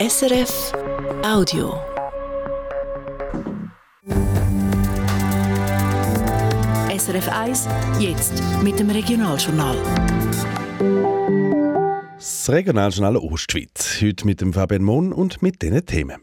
[0.00, 0.72] SRF
[1.22, 1.78] Audio.
[6.96, 9.76] SRF 1, jetzt mit dem Regionaljournal.
[12.16, 14.00] Das Regionaljournal Ostschweiz.
[14.00, 16.16] Heute mit dem Fabian Mohn und mit diesen Themen.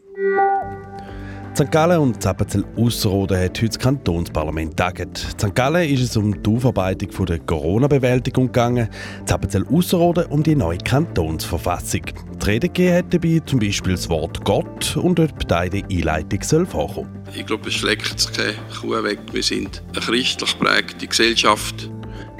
[1.58, 1.72] St.
[1.72, 5.18] Gallen und Zappenzell Ausserrhoden hat heute das Kantonsparlament tagt.
[5.18, 5.52] St.
[5.56, 8.88] Gallen ist es um die Aufarbeitung der Corona-Bewältigung gegangen,
[9.24, 12.02] Zappenzell Ausserrhoden um die neue Kantonsverfassung.
[12.40, 16.40] Die Rede gegeben hat dabei zum Beispiel das Wort Gott und ob da die Einleitung
[16.42, 17.10] soll vorkommen.
[17.34, 19.18] Ich glaube, es schlägt sich keine Kuh weg.
[19.32, 21.90] Wir sind eine christlich geprägte Gesellschaft.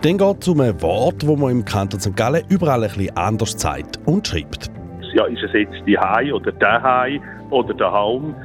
[0.02, 2.14] Dann geht es um ein Wort, das man im Kanton St.
[2.14, 4.70] Gallen überall ein bisschen anders zeigt und schreibt.
[5.12, 8.36] Ja, ist es jetzt die Hai oder der Hai oder der Haum?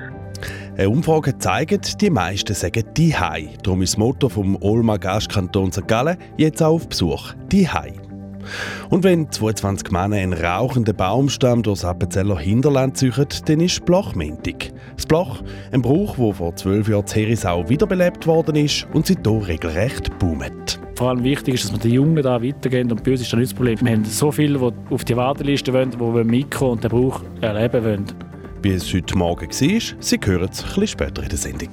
[0.76, 3.50] Eine Umfrage zeigt, die meisten sagen «Die Hai».
[3.62, 5.88] Darum ist das Motto vom Olma Gastkanton St.
[5.88, 7.94] Gallen jetzt auch auf Besuch «Die Hai».
[8.90, 14.74] Und wenn 22 Männer einen rauchenden Baumstamm durchs Appenzeller Hinterland züchen, dann ist Blochmentig.
[14.96, 19.38] Das Bloch, ein Brauch, der vor zwölf Jahren in Herisau wiederbelebt worden ist und seitdem
[19.42, 20.80] regelrecht boomt.
[20.96, 23.38] Vor allem wichtig ist, dass wir den Jungen da weitergehen und bei uns ist das
[23.38, 23.78] nicht das Problem.
[23.80, 27.84] Wir haben so viele, die auf die Warteliste wollen, die Mikro und den Brauch erleben
[27.84, 28.33] wollen.
[28.64, 31.70] Wie es heute Morgen war, Sie hören es etwas später in der Sendung.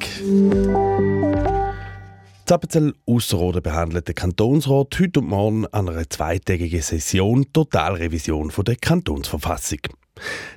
[2.46, 9.78] Zappenzell Ausserrhoden behandelt der Kantonsrat heute und morgen an einer zweitägigen Session Totalrevision der Kantonsverfassung.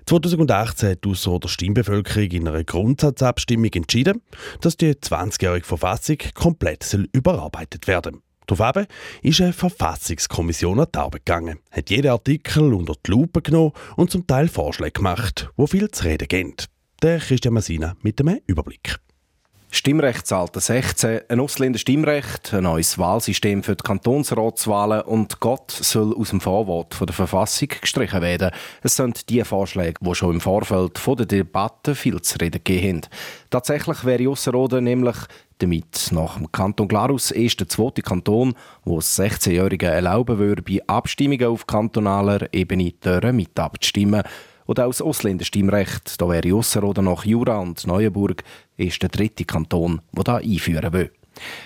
[0.08, 4.24] 2018 hat die Ausserrhoder Stimmbevölkerung in einer Grundsatzabstimmung entschieden,
[4.60, 8.33] dass die 20-jährige Verfassung komplett überarbeitet werden soll.
[8.48, 8.88] Daraufhin
[9.22, 14.12] ist eine Verfassungskommission an die Arbeit gegangen, hat jeden Artikel unter die Lupe genommen und
[14.12, 16.56] zum Teil Vorschläge gemacht, wo viel zu reden gehen.
[17.02, 19.00] Der Christian Massina mit einem Überblick.
[19.76, 26.30] Stimmrechtsalter 16, ein Ausländer Stimmrecht, ein neues Wahlsystem für die Kantonsratswahlen und Gott soll aus
[26.30, 28.52] dem Vorwort von der Verfassung gestrichen werden.
[28.84, 33.02] Es sind die Vorschläge, die schon im Vorfeld von der Debatte viel zu reden gegeben.
[33.50, 35.16] Tatsächlich wäre Ausserrhoden nämlich
[35.64, 38.54] damit nach dem Kanton Glarus erst der zweite Kanton,
[38.84, 42.94] wo es 16-Jährigen erlauben würde, bei Abstimmungen auf kantonaler Ebene
[43.32, 44.24] mit abzustimmen.
[44.66, 48.44] Und auch das Ausländerstimmrecht, da wäre Ausserrhoden nach Jura und Neuenburg,
[48.78, 51.12] ist der dritte Kanton, der da einführen will.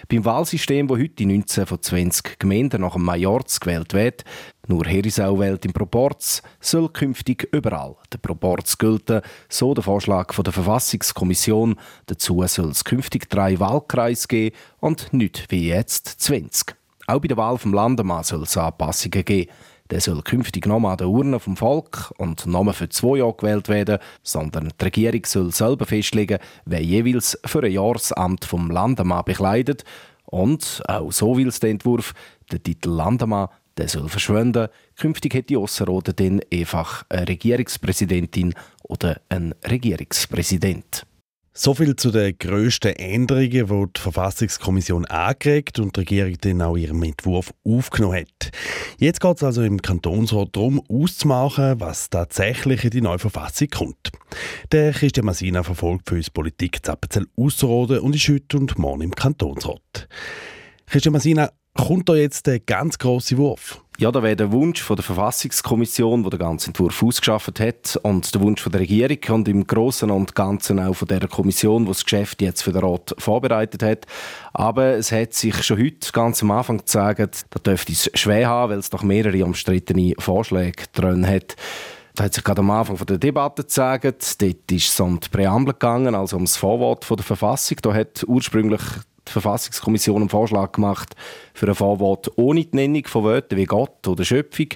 [0.08, 4.24] Beim Wahlsystem, wo heute 19 von 20 Gemeinden nach dem Majorz gewählt wird,
[4.67, 10.44] nur Herisau wählt im Proporz, soll künftig überall der Proporz gelten, so der Vorschlag von
[10.44, 11.75] der Verfassungskommission.
[12.07, 16.75] Dazu soll es künftig drei Wahlkreise geben und nicht wie jetzt 20.
[17.07, 19.50] Auch bei der Wahl vom Landemann soll es Anpassungen geben.
[19.89, 23.69] Der soll künftig nochmal an der Urne vom Volk und nochmal für zwei Jahre gewählt
[23.69, 29.85] werden, sondern die Regierung soll selber festlegen, wer jeweils für ein Jahresamt vom Landemann bekleidet.
[30.25, 32.13] Und auch so will es der Entwurf,
[32.51, 33.47] der Titel Landemann
[33.78, 34.68] der soll verschwinden.
[34.96, 41.06] Künftig hätte die Osserode dann einfach eine Regierungspräsidentin oder ein Regierungspräsident.
[41.60, 46.78] So viel zu den grössten Änderungen, die die Verfassungskommission angeregt und die Regierung dann auch
[46.78, 48.52] ihrem Entwurf aufgenommen hat.
[49.00, 54.12] Jetzt geht es also im Kantonsrat darum, auszumachen, was tatsächlich in die neue Verfassung kommt.
[54.72, 59.16] Der Christian Massina verfolgt für uns Politik Zappenzell Ausserrhoden und ist heute und morgen im
[59.16, 60.08] Kantonsrat.
[60.86, 63.82] Christian Massina, kommt da jetzt der ganz große Wurf?
[64.00, 68.32] Ja, da wäre der Wunsch von der Verfassungskommission, die den ganzen Entwurf ausgeschafft hat, und
[68.32, 71.90] der Wunsch von der Regierung und im Großen und Ganzen auch von der Kommission, die
[71.90, 74.06] das Geschäft jetzt für den Rat vorbereitet hat.
[74.54, 78.74] Aber es hat sich schon heute ganz am Anfang gezeigt, da dürfte es schwer haben,
[78.74, 81.56] weil es doch mehrere umstrittene Vorschläge drin hat.
[82.14, 85.74] Da hat sich gerade am Anfang der Debatte gezeigt, dort ist es um die Präambel
[85.74, 87.78] gegangen, also um das Vorwort der Verfassung.
[87.82, 88.82] Da hat ursprünglich
[89.28, 91.16] die Verfassungskommission einen Vorschlag gemacht
[91.54, 94.70] für ein Vorwort ohne die Nennung von Wörtern wie Gott oder Schöpfung.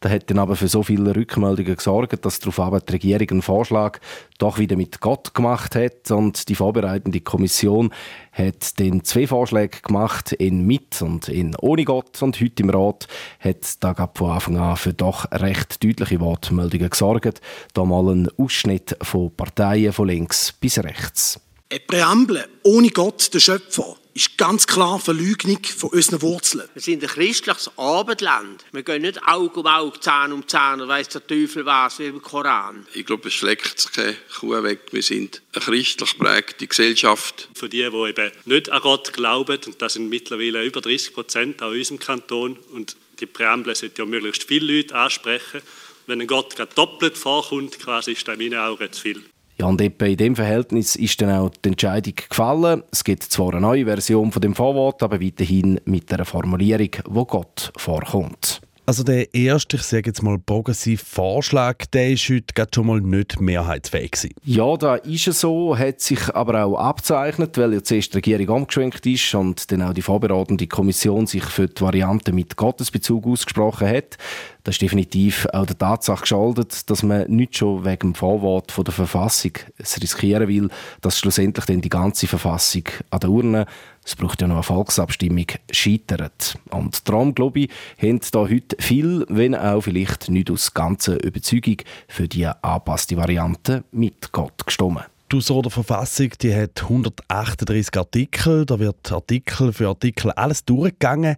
[0.00, 3.98] Da hat dann aber für so viele Rückmeldungen gesorgt, dass darauf die Regierung einen Vorschlag
[4.38, 7.92] doch wieder mit Gott gemacht hat und die vorbereitende Kommission
[8.32, 13.08] hat dann zwei Vorschläge gemacht, in mit und in ohne Gott und heute im Rat
[13.40, 17.40] hat da von Anfang an für doch recht deutliche Wortmeldungen gesorgt.
[17.74, 21.40] Da mal ein Ausschnitt von Parteien von links bis rechts.
[21.70, 26.68] Eine Präambel ohne Gott, der Schöpfer, ist ganz klar Verleugnung von unseren Wurzeln.
[26.74, 28.64] Wir sind ein christliches Abendland.
[28.72, 32.06] Wir gehen nicht Auge um Auge, Zahn um Zahn, oder weiss der Teufel was, wie
[32.06, 32.86] im Koran.
[32.94, 34.80] Ich glaube, es schlägt sich keine Kuh weg.
[34.90, 37.48] Wir sind eine christlich geprägte Gesellschaft.
[37.54, 41.62] Für die, die eben nicht an Gott glauben, und das sind mittlerweile über 30 Prozent
[41.62, 45.62] an unserem Kanton, und die Präambel sollte ja möglichst viele Leute ansprechen.
[46.06, 49.22] Wenn ein Gott gerade doppelt vorkommt, quasi ist das in meinen Augen zu viel.
[49.60, 52.84] Ja, und in dem Verhältnis ist dann auch die Entscheidung gefallen.
[52.92, 57.24] Es gibt zwar eine neue Version von dem Vorwort, aber weiterhin mit einer Formulierung, wo
[57.24, 58.60] Gott vorkommt.
[58.88, 63.38] Also der erste, ich sage jetzt mal progressive Vorschlag, der ist heute schon mal nicht
[63.38, 64.34] mehrheitsfähig gewesen.
[64.44, 68.62] Ja, da ist es so, hat sich aber auch abzeichnet, weil jetzt erst die Regierung
[68.62, 73.88] umgeschwenkt ist und dann auch die vorbereitende Kommission sich für die Variante mit Gottesbezug ausgesprochen
[73.88, 74.16] hat.
[74.64, 78.84] Das ist definitiv auch der Tatsache geschuldet, dass man nicht schon wegen dem Vorwort von
[78.84, 80.70] der Verfassung es riskieren will,
[81.02, 83.66] dass schlussendlich dann die ganze Verfassung an der Urne,
[84.08, 86.58] es braucht ja noch eine Volksabstimmung, scheitert.
[86.70, 87.70] Und darum, glaube ich,
[88.00, 91.76] haben da heute viel, wenn auch vielleicht nicht aus ganzer Überzeugung,
[92.08, 95.00] für die angepasste Variante mit Gott gestimmt.
[95.30, 98.64] Die Ausroder Verfassung die hat 138 Artikel.
[98.64, 101.36] Da wird Artikel für Artikel alles durchgegangen.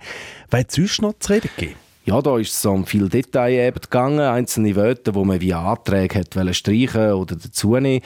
[0.49, 1.77] Weil es sonst noch zu reden gibt?
[2.05, 4.21] Ja, da ist es um viel Detail eben gegangen.
[4.21, 8.01] Einzelne Wörter, die man via Anträge hat streichen oder dazunehmen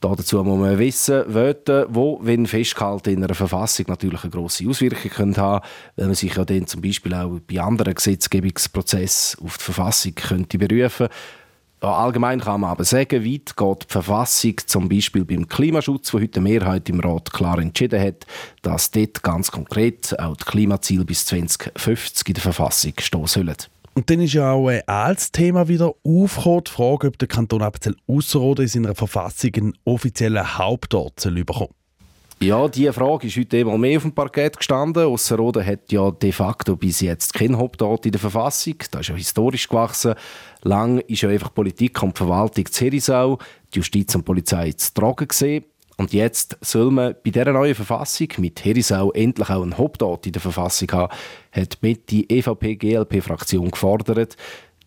[0.00, 5.10] Dazu muss man wissen, Wörter, die, wenn festgehalten in einer Verfassung, natürlich eine grosse Auswirkung
[5.10, 5.66] können haben
[5.96, 10.58] weil man sich ja dann zum Beispiel auch bei anderen Gesetzgebungsprozessen auf die Verfassung könnte
[10.58, 11.08] berufen
[11.82, 16.18] ja, allgemein kann man aber sagen, weit geht die Verfassung zum Beispiel beim Klimaschutz, wo
[16.18, 18.26] heute eine Mehrheit im Rat klar entschieden hat,
[18.62, 23.56] dass dort ganz konkret auch die Klimaziele bis 2050 in der Verfassung stehen sollen.
[23.98, 27.62] Und dann ist ja auch ein altes Thema wieder aufgekommen, die Frage, ob der Kanton
[27.62, 31.44] Appenzell Ausserrhoden in seiner Verfassung einen offiziellen Hauptort soll
[32.40, 35.02] ja, diese Frage ist heute immer mehr auf dem Parkett gestanden.
[35.02, 38.76] Ausserrhoden hat ja de facto bis jetzt keinen Hauptort in der Verfassung.
[38.92, 40.14] Das ist ja historisch gewachsen.
[40.62, 43.38] Lang ist ja einfach Politik und Verwaltung zu Herisau,
[43.74, 45.64] die Justiz und Polizei zu tragen gesehen.
[45.98, 50.32] Und jetzt soll man bei dieser neuen Verfassung mit Herisau endlich auch einen Hauptort in
[50.32, 51.12] der Verfassung haben,
[51.50, 54.36] hat mit die EVP-GLP-Fraktion gefordert.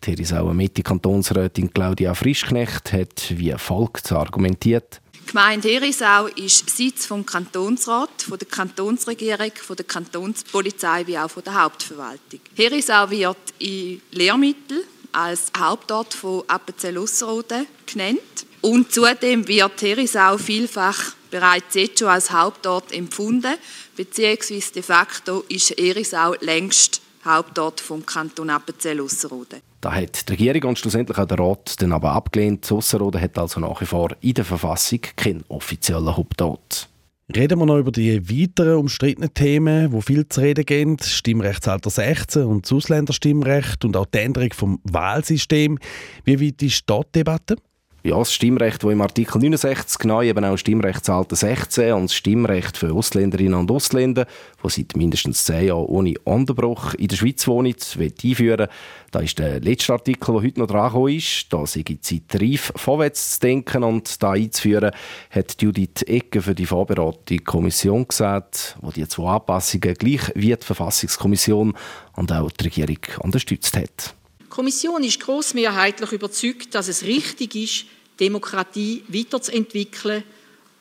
[0.02, 5.02] Die Herisauer Mitte-Kantonsrätin Claudia Frischknecht hat wie folgt argumentiert.
[5.14, 11.30] Die Gemeinde Herisau ist Sitz vom Kantonsrat, von der Kantonsregierung, von der Kantonspolizei wie auch
[11.30, 12.40] von der Hauptverwaltung.
[12.56, 18.46] Herisau wird in Lehrmittel als Hauptort von Appenzell-Ausserrhoden genannt.
[18.60, 23.54] Und zudem wird Herisau vielfach bereits jetzt schon als Hauptort empfunden,
[23.96, 29.60] beziehungsweise de facto ist Herisau längst Hauptort vom Kanton Appenzell-Ausserrhoden.
[29.80, 32.70] Da hat die Regierung und schlussendlich auch der Rat dann aber abgelehnt.
[32.70, 36.88] Ausserrhoden hat also nach wie vor in der Verfassung keinen offiziellen Hauptort.
[37.34, 40.98] Reden wir noch über die weiteren umstrittenen Themen, wo viel zu reden gehen.
[41.00, 45.78] Stimmrechtsalter 16 und das Ausländerstimmrecht und auch die Änderung vom Wahlsystem.
[46.24, 47.56] Wie weit ist dort die Debatte?
[48.04, 52.76] Ja, das Stimmrecht, das im Artikel 69 neu eben auch Stimmrechtsalter 16 und das Stimmrecht
[52.76, 54.26] für Ausländerinnen und Ausländer,
[54.64, 58.66] die seit mindestens zehn Jahren ohne Unterbruch in der Schweiz wohnen, einführen
[59.12, 61.52] Da ist der letzte Artikel, der heute noch dran ist.
[61.52, 64.90] Da sei die Zeit reif, vorwärts zu denken und da einzuführen,
[65.30, 70.66] hat Judith Ecke für die vorbereitende Kommission gesagt, wo die zwei Anpassungen gleich wie die
[70.66, 71.74] Verfassungskommission
[72.16, 74.16] und auch die Regierung unterstützt hat.
[74.52, 77.86] Die Kommission ist grossmehrheitlich überzeugt, dass es richtig ist,
[78.20, 80.24] Demokratie weiterzuentwickeln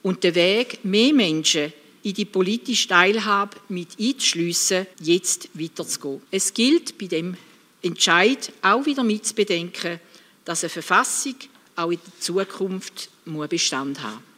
[0.03, 1.71] und den Weg, mehr Menschen
[2.03, 6.21] in die politische Teilhabe mit einzuschliessen, jetzt weiterzugehen.
[6.31, 7.37] Es gilt bei dem
[7.81, 10.01] Entscheid auch wieder mitzubedenken,
[10.43, 11.35] dass eine Verfassung
[11.77, 13.09] auch in der Zukunft
[13.47, 14.30] Bestand haben muss.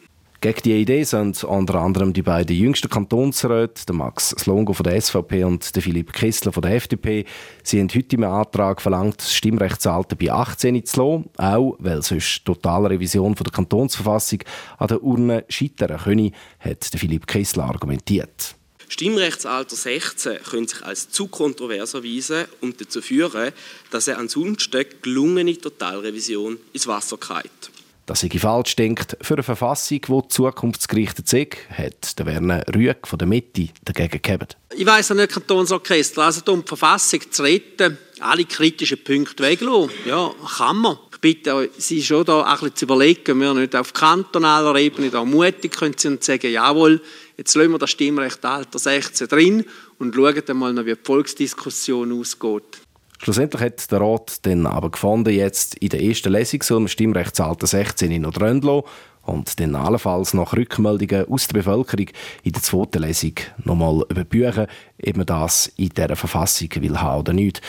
[0.44, 5.00] Gegen die Idee sind unter anderem die beiden jüngsten Kantonsräte, der Max Slongo von der
[5.00, 7.24] SVP und der Philipp Kessler von der FDP.
[7.62, 12.40] Sie haben heute im Antrag verlangt, das Stimmrechtsalter bei 18 zu lassen, auch weil sonst
[12.40, 14.40] die totale Revision der Kantonsverfassung
[14.76, 18.54] an der Urne scheitern könne, hat der Philipp Kessler argumentiert.
[18.88, 23.52] Stimmrechtsalter 16 könnte sich als zu kontrovers erweisen und dazu führen,
[23.90, 27.73] dass er ansonsten gelungene Totalrevision ins Wasser geht.
[28.06, 33.18] Dass ich falsch denkt, für eine Verfassung, die zukunftsgerichtet ist, hat der Werner Rüegg von
[33.18, 34.58] der Mitte dagegen gehabt.
[34.76, 39.90] Ich weiss ja nicht, Kantonsorchester, also um die Verfassung zu retten, alle kritischen Punkte weglassen.
[40.04, 40.98] Ja, kann man.
[41.12, 45.24] Ich bitte Sie schon da ein bisschen zu überlegen, wir nicht auf kantonaler Ebene da
[45.24, 47.00] mutig können Sie und sagen, jawohl,
[47.38, 49.64] jetzt lassen wir das Stimmrecht Alter 16 drin
[49.98, 52.83] und schauen dann mal, wie die Volksdiskussion ausgeht.
[53.18, 57.66] Schlussendlich hat der Rat dann aber gefunden, jetzt in der ersten Lesung soll man Stimmrechtsalter
[57.66, 58.84] 16 noch drin lassen
[59.22, 62.08] und dann allenfalls nach Rückmeldungen aus der Bevölkerung
[62.42, 64.66] in der zweiten Lesung nochmal überbüchen,
[65.06, 67.62] ob man das in dieser Verfassung will haben oder nicht.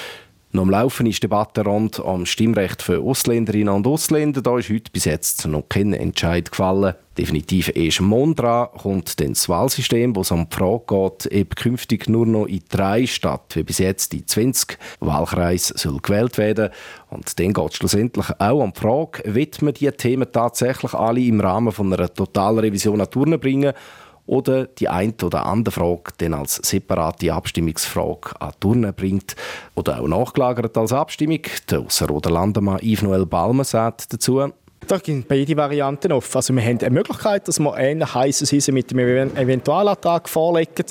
[0.56, 4.42] Noch am Laufen ist die Debatte rund um Stimmrecht für Ausländerinnen und Ausländer.
[4.42, 6.96] Da ist heute bis jetzt noch kein Entscheid gefallen.
[7.18, 11.56] Definitiv erst morgen dran kommt dann das Wahlsystem, wo es um die Frage geht, ob
[11.58, 16.70] künftig nur noch in drei statt wie bis jetzt in 20 Wahlkreisen soll gewählt werden.
[17.10, 21.20] Und dann geht es schlussendlich auch um die Frage, wird man diese Themen tatsächlich alle
[21.20, 23.74] im Rahmen von einer Totalrevision an Turnen bringen
[24.26, 29.36] oder die eine oder andere Frage dann als separate Abstimmungsfrage an die Urne bringt
[29.76, 31.42] oder auch nachgelagert als Abstimmung.
[31.70, 34.52] Der Ausserrhoder Landemann Yves Noel Balmer sagt dazu,
[34.88, 36.38] da gibt beide Varianten offen.
[36.38, 40.86] Also wir haben eine Möglichkeit, dass wir einen heißen Eisen mit dem Eventualantrag vorlegen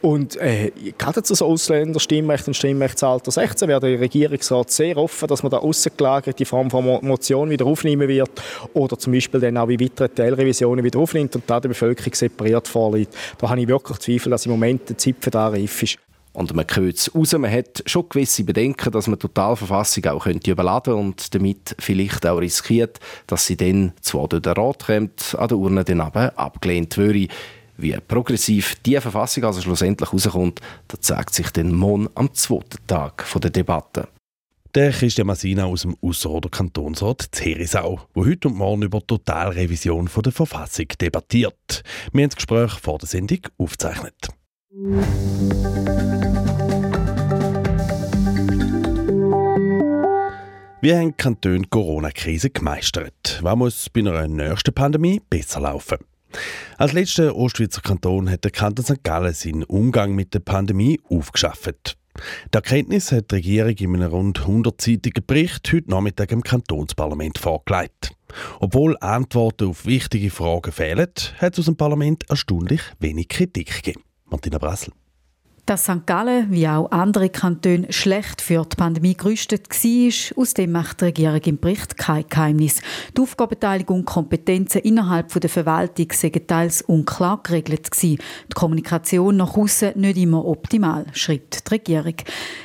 [0.00, 5.42] und äh, gerade zu so Ausländerstimmrecht und Stimmrechtsalter 16 wäre der Regierungsrat sehr offen, dass
[5.42, 8.30] man da die Form von Mo Motion wieder aufnehmen wird
[8.74, 12.68] oder zum Beispiel dann auch wie weitere Teilrevisionen wieder aufnimmt und da der Bevölkerung separiert
[12.68, 13.14] vorliegt.
[13.38, 15.98] Da habe ich wirklich Zweifel, dass im Moment der Zipfel da reif ist.
[16.32, 20.24] Und man hört es raus, man hat schon gewisse Bedenken, dass man die Totalverfassung auch
[20.24, 25.34] könnte überladen und damit vielleicht auch riskiert, dass sie dann zwar durch den Rat kommt,
[25.36, 27.26] an der Urne dann aber abgelehnt würde.
[27.76, 33.26] Wie progressiv die Verfassung also schlussendlich rauskommt, das zeigt sich dann morgen am zweiten Tag
[33.40, 34.08] der Debatte.
[34.74, 40.08] Der Christian Massina aus dem Ausserrhoder Kantonsrat Zerisau, der heute und morgen über die Totalrevision
[40.24, 41.82] der Verfassung debattiert.
[42.12, 44.28] Wir haben das Gespräch vor der Sendung aufgezeichnet.
[44.72, 44.94] Wie
[50.94, 53.40] haben Kantone die Corona-Krise gemeistert?
[53.42, 55.98] Was muss bei einer nächsten Pandemie besser laufen?
[56.78, 59.02] Als letzter Ostschweizer Kanton hat der Kanton St.
[59.02, 61.98] Gallen seinen Umgang mit der Pandemie aufgeschafft.
[62.54, 68.12] Die Erkenntnis hat die Regierung in einem rund 100-seitigen Bericht heute Nachmittag im Kantonsparlament vorgelegt.
[68.60, 71.08] Obwohl Antworten auf wichtige Fragen fehlen,
[71.38, 74.04] hat es aus dem Parlament erstaunlich wenig Kritik gegeben.
[74.30, 74.92] Martina Brassel.
[75.70, 76.04] Dass St.
[76.04, 81.04] Gallen, wie auch andere Kantone, schlecht für die Pandemie gerüstet war, aus dem macht die
[81.04, 82.82] Regierung im Bericht kein Geheimnis.
[83.16, 87.88] Die Aufgabenteilung und Kompetenzen innerhalb der Verwaltung sind teils unklar geregelt.
[88.02, 88.18] Die
[88.52, 92.16] Kommunikation nach außen nicht immer optimal, schreibt die Regierung.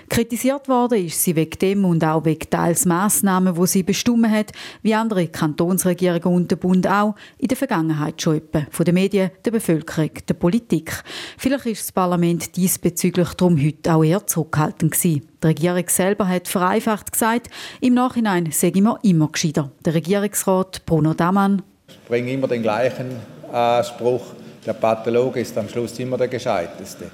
[0.10, 4.52] Kritisiert worden ist sie wegen dem und auch wegen teils Massnahmen, die sie bestimmt hat,
[4.82, 9.30] wie andere Kantonsregierungen und der Bund auch in der Vergangenheit schon etwa, von den Medien,
[9.46, 11.04] der Bevölkerung, der Politik.
[11.38, 15.28] Vielleicht ist das Parlament diesbezüglich diesbezüglich darum heute auch eher zurückhaltend gewesen.
[15.44, 17.50] Die Regierung selber hat vereinfacht gesagt,
[17.82, 19.70] im Nachhinein sage ich immer gescheiter.
[19.86, 21.62] Der Regierungsrat Bruno Damann.
[21.88, 23.08] Ich bringe immer den gleichen
[23.54, 24.24] äh, Spruch,
[24.66, 27.06] der Pathologe ist am Schluss immer der Gescheiteste.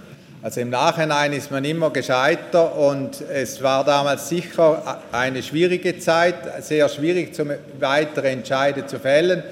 [0.43, 6.63] Also im Nachhinein ist man immer gescheiter und es war damals sicher eine schwierige Zeit,
[6.63, 9.43] sehr schwierig, zum weitere Entscheide zu fällen.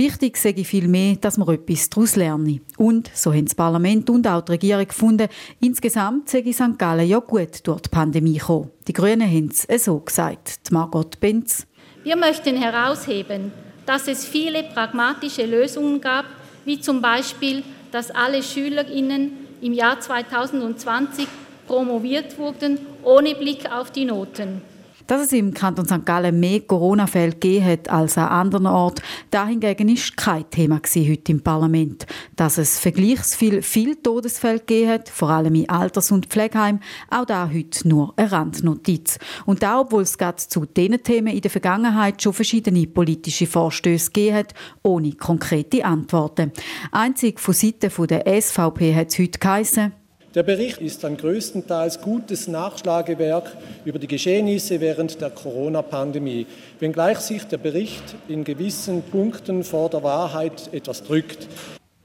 [0.00, 2.62] Wichtig sage ich vielmehr, dass man etwas daraus lerne.
[2.78, 5.28] Und, so haben das Parlament und auch die Regierung gefunden,
[5.60, 6.78] insgesamt ich St.
[6.78, 8.70] Gallen ja gut durch die Pandemie gekommen.
[8.88, 10.66] Die Grünen haben es so gesagt.
[10.66, 11.66] Die Margot Benz.
[12.02, 13.52] Wir möchten herausheben,
[13.84, 16.24] dass es viele pragmatische Lösungen gab,
[16.64, 21.28] wie zum Beispiel, dass alle SchülerInnen im Jahr 2020
[21.66, 24.62] promoviert wurden, ohne Blick auf die Noten.
[25.10, 26.06] Dass es im Kanton St.
[26.06, 29.02] Gallen mehr Corona-Fälle gegeben hat als an anderen Orten,
[29.32, 32.06] dahingegen ist kein Thema heute im Parlament.
[32.36, 37.50] Dass es vergleichsviel viel Todesfälle gegeben hat, vor allem in Alters- und Pflegeheimen, auch da
[37.52, 39.18] heute nur eine Randnotiz.
[39.46, 44.12] Und auch, obwohl es gerade zu diesen Themen in der Vergangenheit schon verschiedene politische Vorstöße
[44.12, 46.52] gegeben hat, ohne konkrete Antworten.
[46.92, 49.92] Einzig von Seiten der SVP hat es heute geheißen,
[50.34, 56.46] der Bericht ist ein größtenteils gutes Nachschlagewerk über die Geschehnisse während der Corona-Pandemie,
[56.78, 61.48] wenngleich sich der Bericht in gewissen Punkten vor der Wahrheit etwas drückt.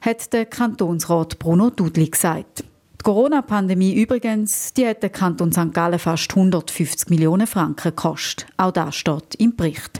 [0.01, 2.63] Hat der Kantonsrat Bruno Dudli gesagt.
[3.00, 5.74] Die Corona-Pandemie übrigens, die hat der Kanton St.
[5.74, 8.48] Gallen fast 150 Millionen Franken gekostet.
[8.58, 10.00] Auch das steht im Bericht.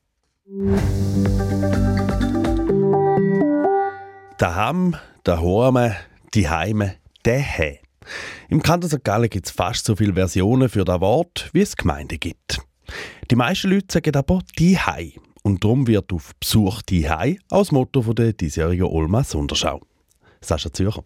[4.38, 5.92] Daheim, daheim,
[6.34, 7.38] die Heime, der
[8.48, 9.04] im Kanton St.
[9.04, 12.60] Gallen gibt es fast so viele Versionen für das Wort, wie es Gemeinden gibt.
[13.30, 17.72] Die meisten Leute sagen aber «die Hai» und darum wird auf Besuch «die Hai» als
[17.72, 19.80] Motto der diesjährigen Olma Sonderschau.
[20.40, 21.04] Sascha Zürcher.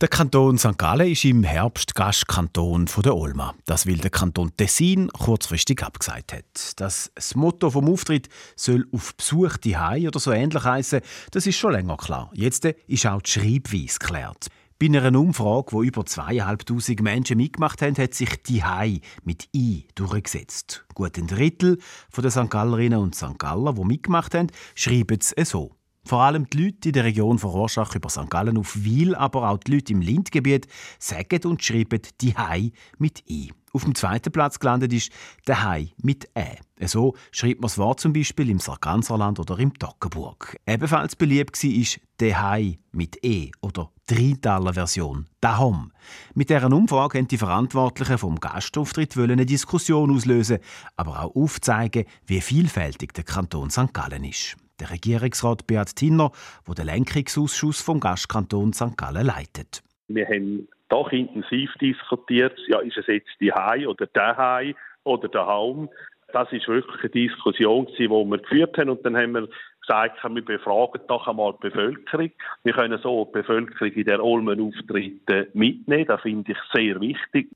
[0.00, 0.78] Der Kanton St.
[0.78, 3.54] Gallen ist im Herbst Gastkanton der Olma.
[3.66, 6.80] Das will der Kanton Tessin kurzfristig abgesagt hat.
[6.80, 11.58] Das Motto vom Auftritt soll auf Besuch die Hai oder so ähnlich heißen, das ist
[11.58, 12.30] schon länger klar.
[12.32, 14.46] Jetzt ist auch die Schreibweise geklärt.
[14.80, 19.86] Bei einer Umfrage, wo über zweieinhalbtausend Menschen mitgemacht haben, hat sich die Hai mit I
[19.94, 20.86] durchgesetzt.
[20.94, 21.76] Gut ein Drittel
[22.16, 22.48] der St.
[22.48, 23.38] Gallerinnen und St.
[23.38, 25.76] Galler, die mitgemacht haben, schreiben es so.
[26.06, 28.30] Vor allem die Leute in der Region von Rorschach über St.
[28.30, 30.66] Gallen auf Wil, aber auch die Leute im Lindgebiet
[30.98, 33.52] sagen und schreiben die Hai mit I.
[33.72, 35.12] Auf dem zweiten Platz gelandet ist
[35.48, 36.58] Hai mit Ä.
[36.86, 40.56] So schreibt man das Wort zum Beispiel im Sarganserland oder im Toggenburg.
[40.66, 45.92] Ebenfalls beliebt war Hai mit E oder Drintaler Version Dahom.
[46.34, 50.58] Mit deren Umfrage haben die Verantwortlichen vom Gastauftritt eine Diskussion auslösen,
[50.96, 53.92] aber auch aufzeigen, wie vielfältig der Kanton St.
[53.92, 54.56] Gallen ist.
[54.80, 56.32] der Regierungsrat Beat Tinner,
[56.66, 58.96] der den Lenkungsausschuss vom Gastkanton St.
[58.96, 59.82] Gallen leitet.
[60.08, 65.28] Wir haben doch intensiv diskutiert, ja, ist es jetzt die Hai oder der Hai oder
[65.28, 65.88] der Haum.
[66.32, 68.90] Das ist wirklich eine Diskussion, die wir geführt haben.
[68.90, 69.48] Und dann haben wir
[69.80, 72.30] gesagt, wir befragen doch einmal die Bevölkerung.
[72.62, 76.06] Wir können so die Bevölkerung in der Olmen Auftritte mitnehmen.
[76.06, 77.50] Das finde ich sehr wichtig.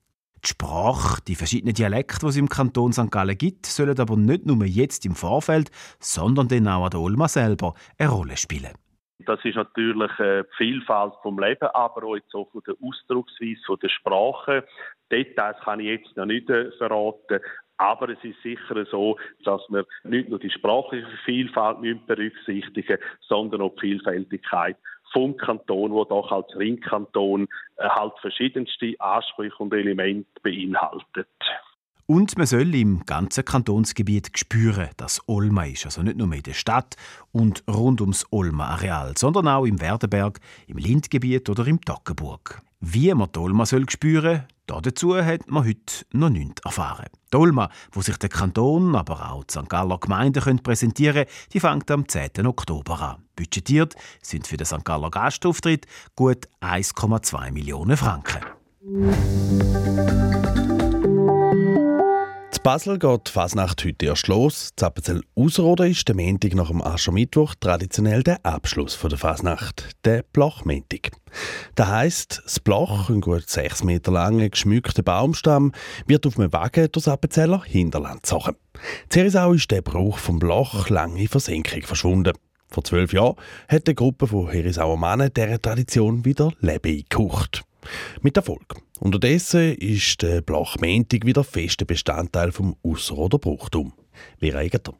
[0.44, 3.10] Die Sprache, die verschiedenen Dialekte, die es im Kanton St.
[3.10, 7.28] Gallen gibt, sollen aber nicht nur jetzt im Vorfeld, sondern dann auch an der Olma
[7.28, 8.72] selber eine Rolle spielen.
[9.20, 13.60] Das ist natürlich äh, die Vielfalt vom Leben, aber auch jetzt auch von der Ausdrucksweise,
[13.64, 14.66] von der Sprache.
[15.10, 17.40] Details kann ich jetzt noch nicht äh, verraten,
[17.76, 23.62] aber es ist sicher so, dass wir nicht nur die sprachliche Vielfalt berücksichtigen müssen, sondern
[23.62, 24.76] auch die Vielfältigkeit
[25.12, 31.28] vom Kanton, wo doch als Ringkanton äh, halt verschiedenste Ansprüche und Elemente beinhaltet.
[32.06, 35.86] Und man soll im ganzen Kantonsgebiet spüren, dass Olma ist.
[35.86, 36.96] Also nicht nur in der Stadt
[37.32, 42.60] und rund ums Olma-Areal, sondern auch im Werdenberg, im Lindgebiet oder im Toggenburg.
[42.80, 47.06] Wie man die Olma soll spüren dazu hat man heute noch nichts erfahren.
[47.32, 49.68] Die Olma, wo sich der Kanton, aber auch die St.
[49.68, 52.46] Galler Gemeinden präsentieren können, die fängt am 10.
[52.46, 53.22] Oktober an.
[53.36, 54.84] Budgetiert sind für den St.
[54.84, 58.40] Galler Gastauftritt gut 1,2 Millionen Franken.
[62.64, 64.70] Basel geht die Fasnacht heute erst los.
[64.74, 71.10] Zappenzell Ausroden ist der Montag nach dem Aschermittwoch traditionell der Abschluss der Fasnacht, der Blochmontag.
[71.74, 75.72] Das heisst, das Bloch, ein gut sechs Meter langer geschmückter Baumstamm,
[76.06, 78.56] wird auf einem Wagen durch Appenzeller Hinterland gezogen.
[79.10, 82.32] Zerisau ist der Brauch vom Bloch lange in Versenkung verschwunden.
[82.70, 83.36] Vor zwölf Jahren
[83.68, 87.62] hat eine Gruppe von Herisauer Mannen dieser Tradition wieder Leben eingehaucht.
[88.22, 88.76] Mit Erfolg.
[89.04, 93.92] Unterdessen ist der Blachmentig wieder fester Bestandteil vom Ausserrhoder Bruchtum.
[94.38, 94.94] Wie regelt er?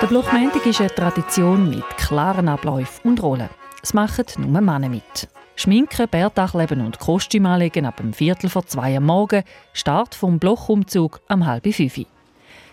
[0.00, 3.50] Der Blochmentig ist eine Tradition mit klaren Abläufen und Rollen.
[3.82, 5.28] Es machen nur Männer mit.
[5.54, 9.44] Schminken, Bärtachleben und Kostüm anlegen ab dem Viertel vor zwei am Morgen,
[9.74, 11.96] Start vom Blochumzug am halb fünf.
[11.96, 12.06] Die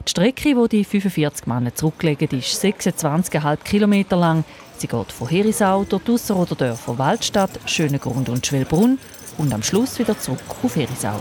[0.09, 4.45] Strecke, die die 45 Männer zurücklegen, ist 26,5 Kilometer lang.
[4.81, 8.97] Sie geht von Herisau durch die Ausserrhoder Dörfer Waldstadt, Schönegrund und Schwelbrunn
[9.37, 11.19] und am Schluss wieder zurück auf Herisau.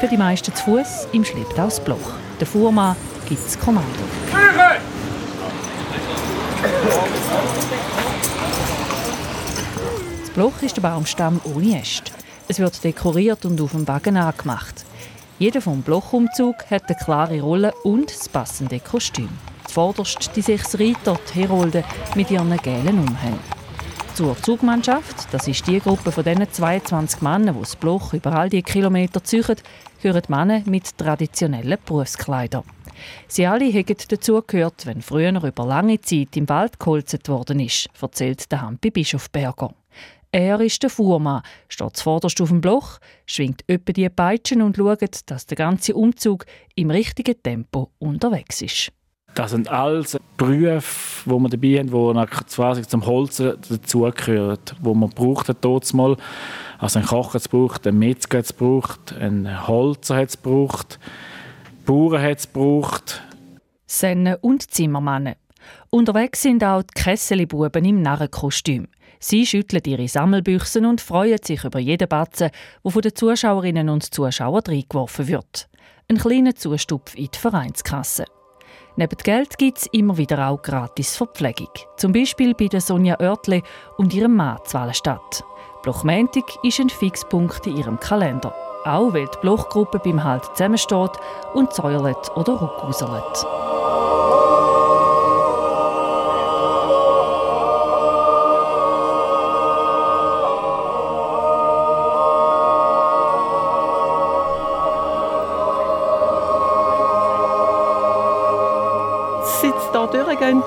[0.00, 2.14] Für die meisten zu Fuß im Schlepptau das Bloch.
[2.40, 2.96] Der Fuhrmann
[3.28, 3.88] gibt das Kommando.
[10.22, 12.10] Das Bloch ist der Baumstamm ohne Äste.
[12.48, 14.84] Es wird dekoriert und auf dem Wagen angemacht.
[15.38, 19.28] Jeder vom Blochumzug hat eine klare Rolle und das passende Kostüm.
[19.72, 21.82] Zuvorderst die sechs Reiter, die Herolde,
[22.14, 23.38] mit ihren gelben Umhängen.
[24.12, 28.50] Zur Zugmannschaft, das ist die Gruppe von diesen 22 Männern, die das Bloch über all
[28.50, 29.56] die Kilometer ziehen,
[30.02, 32.64] gehören Männer mit traditionellen Berufskleidern.
[33.28, 38.52] Sie alle haben dazugehört, wenn früher über lange Zeit im Wald geholzt worden ist, erzählt
[38.52, 39.72] der Hampi Bischofberger.
[40.32, 45.30] Er ist der Fuhrmann, steht zuvorderst auf dem Bloch, schwingt öppe die Peitschen und schaut,
[45.30, 48.92] dass der ganze Umzug im richtigen Tempo unterwegs ist.
[49.34, 55.08] Das sind alles Berufe, die wir dabei haben, die quasi zum Holzen dazugehören, die man
[55.10, 56.16] braucht dort mal.
[56.78, 60.42] Also ein Koch hat es gebraucht, ein Metzger hat es gebraucht, ein Holzer hat es
[60.42, 60.98] gebraucht,
[61.86, 63.22] Bauern hat es gebraucht.
[63.86, 65.34] Sennen und Zimmermannen.
[65.90, 68.88] Unterwegs sind auch die Kesselibuben im Narrenkostüm.
[69.18, 72.50] Sie schütteln ihre Sammelbüchsen und freuen sich über jeden Batzen,
[72.84, 75.68] der von den Zuschauerinnen und Zuschauern reingeworfen wird.
[76.08, 78.24] Ein kleiner Zustupf in die Vereinskasse.
[78.96, 81.70] Neben Geld gibt es immer wieder auch gratis Verpflegung.
[81.96, 83.62] Zum Beispiel bei der Sonja Oertle
[83.96, 85.44] und ihrem Mann Wallenstadt.
[85.82, 88.54] Blochmäntig ist ein Fixpunkt in ihrem Kalender.
[88.84, 91.12] Auch weil die Blochgruppe beim Halt zusammensteht
[91.54, 93.71] und säuert oder ruckuselt.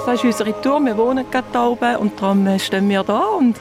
[0.05, 0.79] Das ist unsere Tour.
[0.85, 3.57] Wir wohnen gerade hier oben und darum äh, stehen wir da und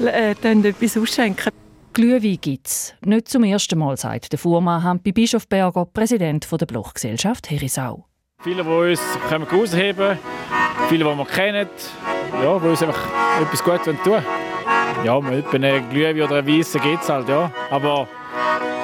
[0.00, 1.52] äh, etwas ausschenken.
[1.92, 2.94] Glühwein gibt es.
[3.04, 8.06] Nicht zum ersten Mal, sagt der Fuhrmann Hampi Bischofberger, Präsident der Blochgesellschaft Herisau.
[8.42, 10.18] Viele, die uns können rausheben
[10.88, 11.68] viele, die wir kennen,
[12.42, 13.06] ja, die uns einfach
[13.42, 14.24] etwas Gutes tun wollen.
[15.04, 17.50] Ja, mal einen Glühwein oder einen Weissen gibt es halt, ja.
[17.70, 18.08] Aber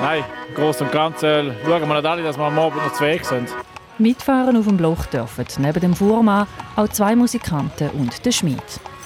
[0.02, 0.22] nein,
[0.54, 3.48] groß und ganz äh, schauen wir nicht alle, dass wir am Abend noch zwei sind.
[4.00, 8.62] Mitfahren auf dem Bloch dürfen neben dem Fuhrmann auch zwei Musikanten und der Schmied.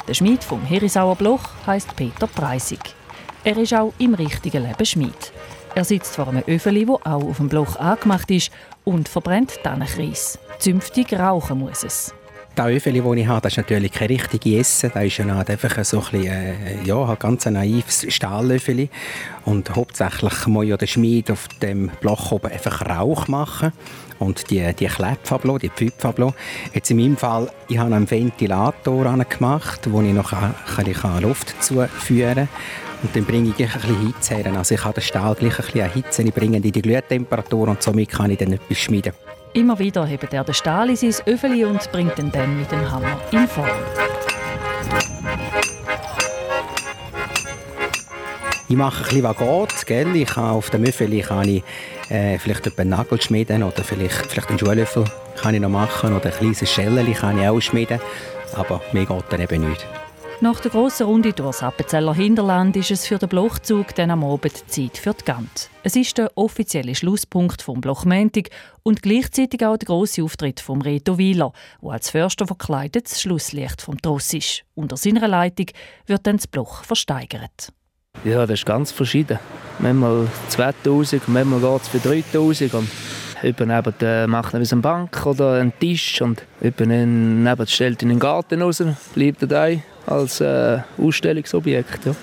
[0.07, 2.95] Der Schmied vom Herisauer Bloch heißt Peter Preisig.
[3.43, 5.33] Er ist auch im richtigen Leben Schmied.
[5.75, 8.53] Er sitzt vor einem Öfeli, wo auch auf dem Bloch angemacht ist
[8.85, 10.39] und verbrennt Tannenkreis.
[10.61, 12.15] Zünftig rauchen muss es.
[12.55, 14.93] Das Öfeli, das ich habe, das ist natürlich kein richtiges Essen.
[14.95, 18.91] Das ist ja einfach so ein bisschen, äh, ja, ein ganz naives Stahlöfeli.
[19.45, 23.73] Und hauptsächlich muss ja der Schmied auf dem Bloch oben einfach Rauch machen
[24.21, 26.37] und die, die Klepfe ablassen, die ablassen.
[26.73, 30.55] Jetzt in meinem Fall, ich habe einen Ventilator gemacht, wo ich noch kann,
[30.93, 32.49] kann Luft zuführen kann.
[33.03, 34.57] Und dann bringe ich ein bisschen Hitze her.
[34.57, 38.11] Also ich kann den Stahl gleich ein bisschen erhitzen, ich bringe die Glühtemperatur und somit
[38.11, 39.13] kann ich dann etwas schmieden.
[39.55, 42.91] Immer wieder hebt er den Stahl in sein Öffeli und bringt ihn dann mit dem
[42.91, 43.69] Hammer in Form.
[48.69, 49.87] Ich mache ein bisschen, was.
[49.87, 50.17] Gell?
[50.17, 51.63] Ich kann auf dem Öffeli kann ich,
[52.09, 55.05] äh, vielleicht einen Nagel schmieden oder vielleicht, vielleicht einen Schuhlöffel
[55.41, 58.01] kann ich noch machen oder ein kleines Schellchen kann ich auch schmieden.
[58.57, 59.87] Aber mir geht dann eben nicht.
[60.41, 64.69] Nach der grossen Runde durchs Appenzeller Hinterland ist es für den Blochzug dann am Abend
[64.69, 65.71] Zeit für die Gant.
[65.85, 68.51] Es ist der offizielle Schlusspunkt vom Blochmäntig
[68.83, 73.81] und gleichzeitig auch der grosse Auftritt vom Reto Wieler, der als Förster verkleidet das Schlusslicht
[73.81, 74.65] vom Tross ist.
[74.75, 75.67] Unter seiner Leitung
[76.07, 77.73] wird dann das Bloch versteigert.
[78.25, 79.39] Ja, das ist ganz verschieden.
[79.79, 82.75] Manchmal 2000, manchmal geht es für 3000.
[82.75, 82.89] Und
[83.43, 88.83] Jemand neben, macht eine Bank oder einen Tisch und jemand stellt in den Garten raus,
[89.15, 92.07] bleibt dabei als äh, Ausstellungsobjekt.
[92.07, 92.15] Ja.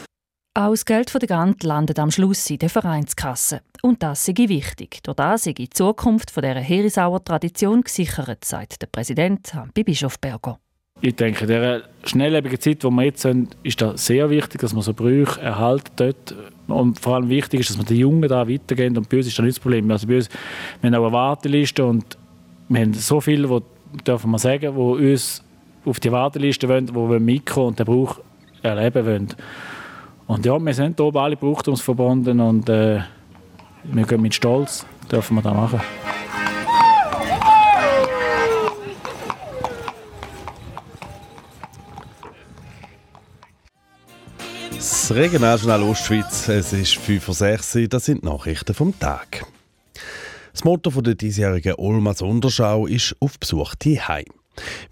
[0.54, 3.62] Auch das Geld der Gant landet am Schluss in der Vereinskasse.
[3.82, 5.00] Und das sei wichtig.
[5.04, 10.60] Durch das sei die Zukunft dieser Herisauer Tradition gesichert, sagt der Präsident Hampi Bischofberger.
[11.00, 14.74] Ich denke, in dieser schnelllebigen Zeit, die wir jetzt sind, ist das sehr wichtig, dass
[14.74, 16.36] man so Brüche erhalten dort.
[16.67, 18.98] Und vor allem wichtig ist, dass man den Jungen da weitergehen.
[18.98, 19.89] Und bei uns ist das nicht das Problem.
[19.89, 20.30] Also bei uns,
[20.82, 22.17] wir haben auch eine Warteliste und
[22.67, 25.44] wir haben so viele, die, dürfen wir sagen, die uns
[25.86, 28.20] auf die Warteliste wollen, die mitkommen und den Brauch
[28.62, 29.28] erleben wollen.
[30.28, 33.02] Und ja, wir sind hier oben alle brauchtumsverbunden und äh,
[33.84, 35.82] wir gehen mit Stolz, dürfen wir das machen.
[44.76, 49.46] Das Regionaljournal Ostschweiz, es ist 5 vor 6 Uhr, das sind Nachrichten vom Tag.
[50.54, 54.40] Das Motto der diesjährigen Olma Sonderschau ist «Auf Besuch die Heim».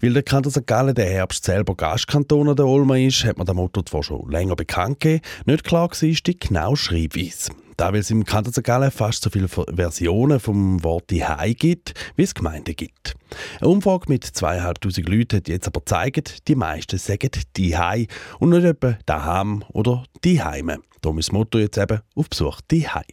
[0.00, 0.66] Weil der Kanton St.
[0.66, 4.56] Gallen der Herbst selber Gastkanton der Olma ist, hat man das Motto zwar schon länger
[4.56, 7.52] bekannt gegeben, nicht klar war die genaue Schreibweise.
[7.76, 8.62] Da weil es im Kanton St.
[8.62, 13.14] Gallen fast so viele Versionen vom Wort «Hai» gibt, wie es Gemeinden gibt.
[13.58, 18.06] Eine Umfrage mit zweieinhalbtausend Leuten hat jetzt aber gezeigt, die meisten sagen «die Hai»
[18.38, 20.80] und nicht etwa «daheim» oder «die Heime».
[21.00, 23.04] Darum ist das Motto jetzt eben «auf Besuch die Hai».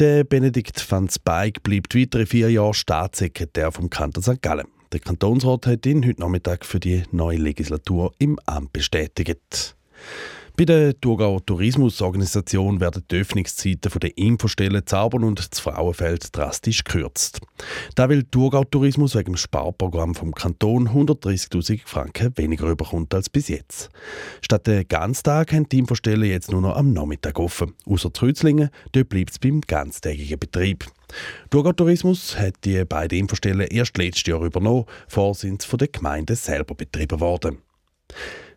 [0.00, 4.42] Der Benedikt van Speyk bleibt weitere vier Jahre Staatssekretär vom Kanton St.
[4.42, 4.66] Gallen.
[4.92, 9.74] Der Kantonsrat hat ihn heute Nachmittag für die neue Legislatur im Amt bestätigt.
[10.54, 17.40] Bei der Thurgauer Tourismusorganisation werden die Öffnungszeiten der Infostellen Zaubern und das Frauenfeld drastisch gekürzt.
[17.94, 23.48] Da will Thurgau Tourismus wegen dem Sparprogramm vom Kanton 130.000 Franken weniger bekommt als bis
[23.48, 23.88] jetzt.
[24.42, 27.72] Statt den Ganztag haben die Infostellen jetzt nur noch am Nachmittag offen.
[27.86, 30.84] Außer Trützlingen, dort bleibt es beim ganztägigen Betrieb.
[31.48, 35.88] Thurgau Tourismus hat die beiden Infostellen erst letztes Jahr übernommen, vor sind sie von der
[35.88, 37.58] Gemeinde selber betrieben worden.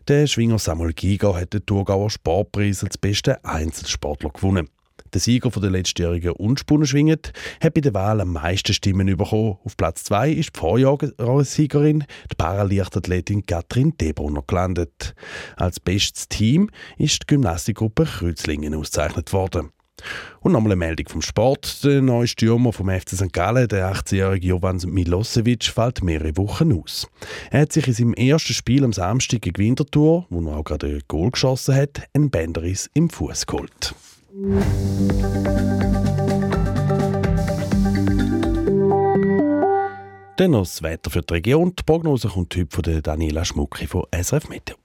[0.08, 4.68] Der Schwinger Samuel Giger hat den Thurgauer Sportpreis als bester Einzelsportler gewonnen.
[5.12, 9.58] Der Sieger von der letztjährigen Unspunnen hat bei der Wahl am meisten Stimmen bekommen.
[9.64, 15.16] Auf Platz 2 ist die Vorjahressiegerin, die Paraleichtathletin Katrin Debrunner, gelandet.
[15.56, 19.72] Als bestes Team ist die Gymnastikgruppe Kreuzlingen ausgezeichnet worden.
[20.40, 21.82] Und nochmal eine Meldung vom Sport.
[21.84, 23.32] Der neue Stürmer vom FC St.
[23.32, 27.08] Gallen, der 18-jährige Jovan Milosevic, fällt mehrere Wochen aus.
[27.50, 30.86] Er hat sich in seinem ersten Spiel am Samstag gegen Winterthur, wo er auch gerade
[30.86, 33.94] ein Goal geschossen hat, einen Bänderriss im Fuß geholt.
[40.36, 41.74] Dann noch das Wetter für die Region.
[41.74, 44.76] Die Prognose kommt heute von Daniela Schmucki von SRF Meteo.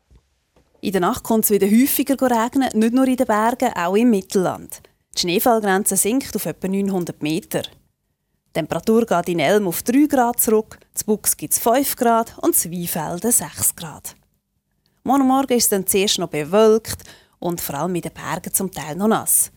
[0.79, 4.09] In der Nacht kommt es wieder häufiger regnen, nicht nur in den Bergen, auch im
[4.09, 4.81] Mittelland.
[5.15, 7.63] Die Schneefallgrenze sinkt auf etwa 900 Meter.
[7.63, 12.37] Die Temperatur geht in Elm auf 3 Grad zurück, zu Buchs gibt es 5 Grad
[12.39, 14.15] und zu Weinfelden 6 Grad.
[15.03, 17.03] Morgen Morgen ist es dann zuerst noch bewölkt
[17.39, 19.51] und vor allem in den Bergen zum Teil noch nass.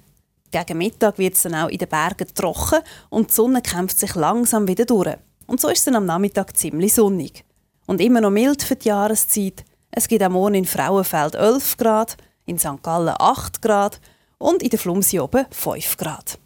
[0.50, 4.14] Gegen Mittag wird es dann auch in den Bergen trocken und die Sonne kämpft sich
[4.14, 5.16] langsam wieder durch.
[5.46, 7.44] Und so ist es dann am Nachmittag ziemlich sonnig.
[7.86, 9.64] Und immer noch mild für die Jahreszeit.
[9.90, 12.82] Es gibt am Morgen in Frauenfeld 11 Grad, in St.
[12.82, 14.00] Gallen 8 Grad
[14.44, 16.38] und in der Flumsi oben 5 Grad.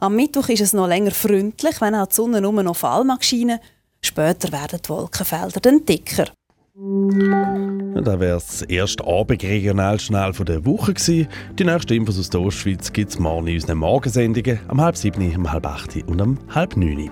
[0.00, 3.24] Am Mittwoch ist es noch länger freundlich, wenn auch die Sonne nur noch Fall mag
[3.24, 3.60] scheinen.
[4.02, 6.26] Später werden die Wolkenfelder dann dicker.
[6.74, 11.28] Das wäre das erste Abendregionaljournal der Woche gewesen.
[11.58, 15.34] Die nächsten Infos aus der Ostschweiz gibt es morgen in unseren Morgensendungen am halb sieben,
[15.34, 17.10] am halb acht und am halb neun.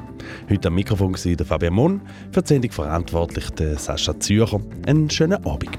[0.51, 2.03] Heute am Mikrofon war Fabian Mon,
[2.33, 3.47] für die Sendung verantwortlich
[3.79, 4.61] Sascha Zürcher.
[4.87, 5.79] Einen schönen Abend.